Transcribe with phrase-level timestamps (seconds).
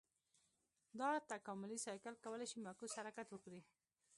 [0.99, 3.61] دا تکاملي سایکل کولای شي معکوس حرکت وکړي.